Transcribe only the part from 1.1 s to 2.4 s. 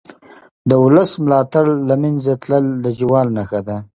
ملاتړ له منځه